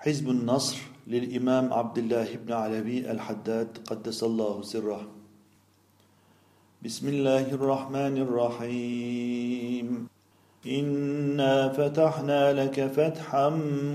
[0.00, 5.00] حزب النصر للإمام عبد الله بن علوي الحداد قدس الله سره.
[6.84, 10.06] بسم الله الرحمن الرحيم.
[10.66, 13.48] إنا فتحنا لك فتحا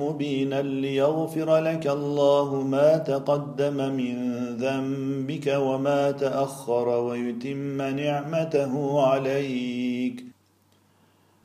[0.03, 4.15] مبينا ليغفر لك الله ما تقدم من
[4.59, 10.32] ذنبك وما تأخر ويتم نعمته عليك.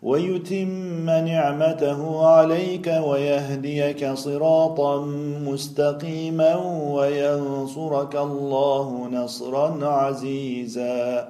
[0.02, 5.00] ويتم نعمته عليك ويهديك صراطا
[5.46, 6.54] مستقيما
[6.92, 11.28] وينصرك الله نصرا عزيزا.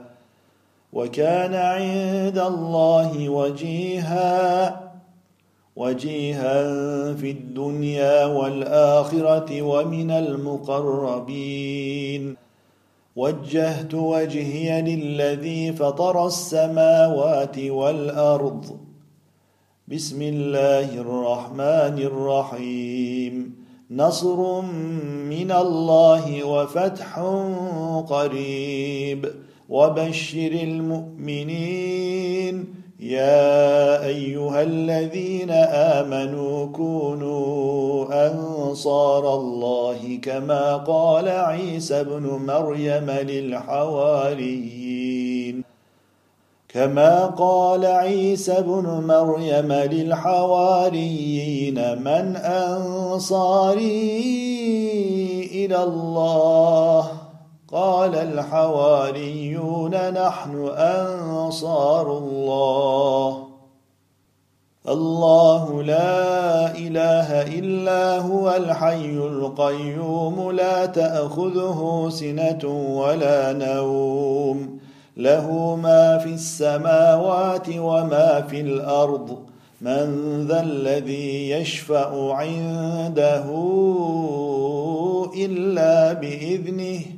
[0.93, 4.81] وكان عند الله وجيها
[5.77, 6.65] وجيها
[7.15, 11.69] في الدنيا والآخرة ومن المقربين.
[13.19, 18.79] وجهت وجهي للذي فطر السماوات والأرض.
[19.89, 23.55] بسم الله الرحمن الرحيم.
[23.91, 24.61] نصر
[25.31, 27.19] من الله وفتح
[28.09, 29.29] قريب.
[29.69, 32.64] وبشر المؤمنين
[33.01, 44.89] يا أيها الذين آمنوا كونوا أنصار الله كما قال عيسى ابن مريم للحواريين.
[46.69, 54.11] كما قال عيسى ابن مريم للحواريين من أنصاري
[55.55, 57.28] إلى الله؟
[57.72, 63.44] قال الحواريون نحن أنصار الله.
[64.88, 74.78] الله لا إله إلا هو الحي القيوم لا تأخذه سنة ولا نوم.
[75.16, 79.39] له ما في السماوات وما في الأرض.
[79.80, 83.44] من ذا الذي يشفع عنده
[85.36, 87.17] إلا بإذنه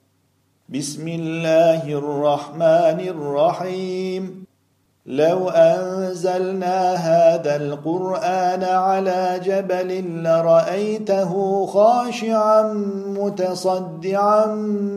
[0.71, 4.45] بسم الله الرحمن الرحيم.
[5.05, 12.73] لو أنزلنا هذا القرآن على جبل لرأيته خاشعا
[13.19, 14.45] متصدعا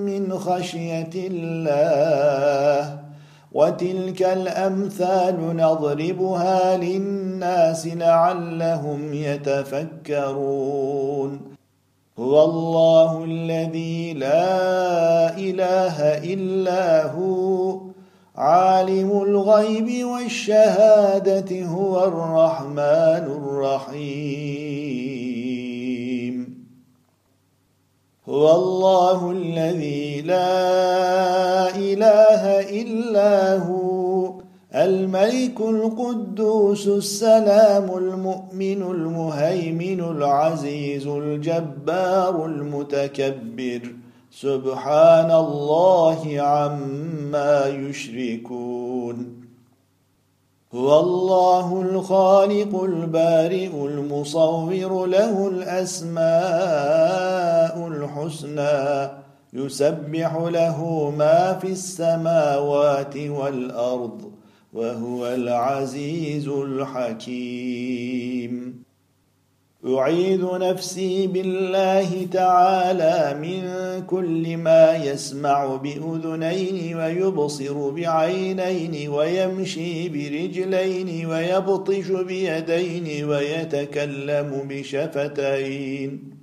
[0.07, 2.99] من خشية الله.
[3.53, 9.15] وتلك الأمثال نضربها للناس لعلهم
[10.15, 10.35] يتفكرون.
[12.19, 16.01] هو الله الذي لا إله
[16.35, 17.81] إلا هو.
[18.37, 24.15] عالم الغيب والشهادة هو الرحمن الرحيم.
[28.29, 34.44] هو الله الذي لا إله إلا هو.
[34.75, 43.81] الملك القدوس السلام المؤمن المهيمن العزيز الجبار المتكبر.
[44.31, 49.45] سبحان الله عما يشركون.
[50.75, 56.25] هو الله الخالق البارئ المصور له الأسماء
[57.89, 59.11] الحسنى.
[59.53, 64.35] يسبح له ما في السماوات والأرض.
[64.75, 68.05] وهو العزيز الحكيم.
[69.87, 73.63] اعيذ نفسي بالله تعالى من
[74.07, 86.35] كل ما يسمع بأذنين ويبصر بعينين ويمشي برجلين ويبطش بيدين ويتكلم بشفتين.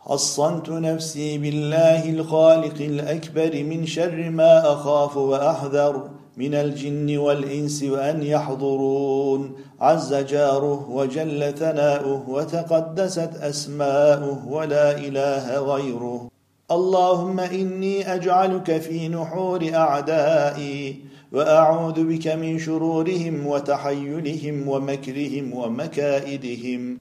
[0.00, 6.10] حصنت نفسي بالله الخالق الأكبر من شر ما أخاف وأحذر.
[6.36, 9.52] من الجن والإنس وأن يحضرون.
[9.80, 16.28] عز جاره وجل ثناؤه وتقدست أسماؤه ولا إله غيره.
[16.70, 20.96] اللهم إني أجعلك في نحور أعدائي
[21.32, 26.98] وأعوذ بك من شرورهم وتحيلهم ومكرهم ومكائدهم.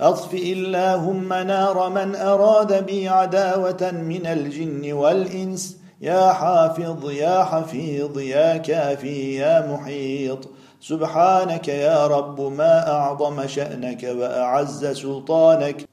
[0.00, 8.56] اطفئ اللهم نار من أراد بي عداوة من الجن والإنس يا حافظ يا حفيظ يا
[8.56, 10.48] كافي يا محيط.
[10.80, 15.84] سبحانك يا رب ما أعظم شأنك وأعز سلطانك.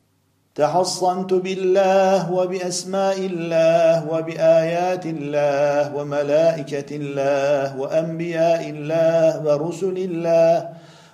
[0.56, 10.70] تحصنت بالله وبأسماء الله وبآيات الله وملائكة الله وأنبياء الله ورسل الله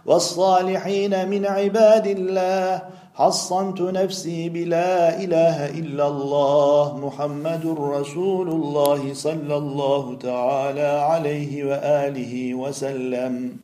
[0.06, 2.82] والصالحين من عباد الله
[3.16, 13.58] حصنت نفسي بلا إله إلا الله محمد رسول الله صلى الله تعالى عليه وآله وسلم.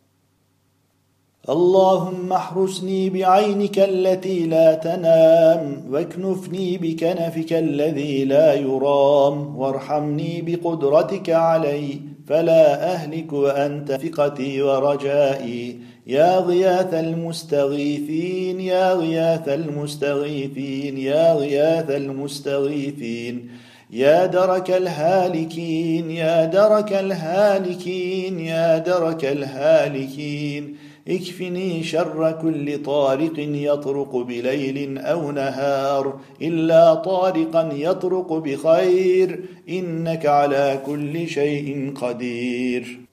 [1.50, 12.94] اللهم احرسني بعينك التي لا تنام واكنفني بكنفك الذي لا يرام وارحمني بقدرتك علي فلا
[12.94, 15.80] أهلك وأنت ثقتي ورجائي
[16.10, 23.50] يا غياث المستغيثين يا غياث المستغيثين يا غياث المستغيثين
[23.92, 30.76] يا درك الهالكين يا درك الهالكين يا درك الهالكين.
[31.08, 39.40] اكفني شر كل طارق يطرق بليل أو نهار إلا طارقا يطرق بخير
[39.70, 43.09] إنك على كل شيء قدير.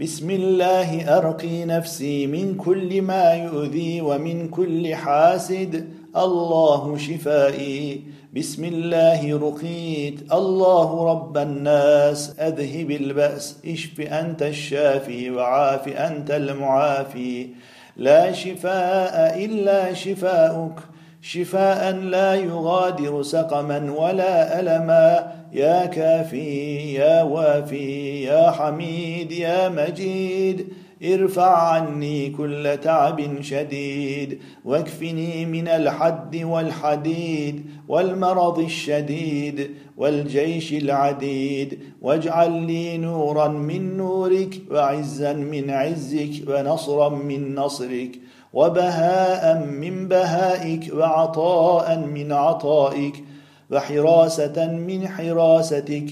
[0.00, 5.88] بسم الله أرقي نفسي من كل ما يؤذي ومن كل حاسد.
[6.16, 8.02] الله شفائي.
[8.36, 10.32] بسم الله رقيت.
[10.32, 12.34] الله رب الناس.
[12.40, 13.56] أذهب البأس.
[13.66, 17.48] اشف أنت الشافي وعاف أنت المعافي.
[17.96, 20.78] لا شفاء إلا شفاؤك.
[21.22, 25.37] شفاء لا يغادر سقما ولا ألما.
[25.52, 30.66] يا كافي يا وافي يا حميد يا مجيد
[31.04, 42.98] ارفع عني كل تعب شديد واكفني من الحد والحديد والمرض الشديد والجيش العديد واجعل لي
[42.98, 48.10] نورا من نورك وعزا من عزك ونصرا من نصرك
[48.52, 53.24] وبهاء من بهائك وعطاء من عطائك
[53.70, 56.04] وحراسة من حراستك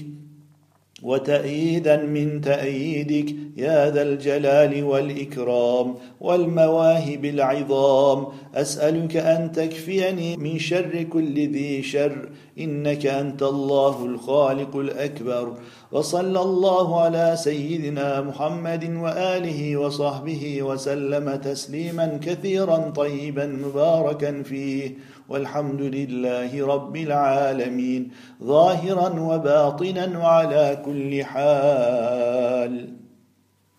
[1.03, 8.27] وتأييدا من تأييدك يا ذا الجلال والإكرام والمواهب العظام.
[8.55, 15.53] أسألك أن تكفيني من شر كل ذي شر إنك أنت الله الخالق الأكبر.
[15.91, 24.97] وصلى الله على سيدنا محمد وآله وصحبه وسلم تسليما كثيرا طيبا مباركا فيه
[25.29, 28.11] والحمد لله رب العالمين
[28.43, 32.96] ظاهرا وباطنا وعلى كل حال.